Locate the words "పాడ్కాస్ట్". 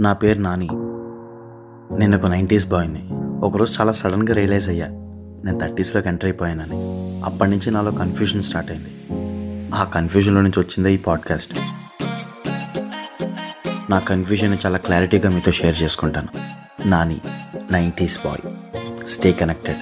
10.96-11.54